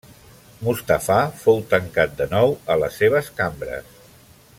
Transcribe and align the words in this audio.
Mustafà 0.67 1.17
fou 1.43 1.61
tancat 1.73 2.17
de 2.21 2.27
nou 2.31 2.57
a 2.77 2.79
les 2.85 2.97
seves 3.03 3.29
cambres. 3.43 3.93